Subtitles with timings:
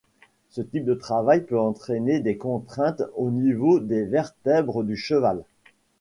[0.49, 5.43] Ce type de travail peut entraîner des contraintes au niveau des vertèbres du cheval.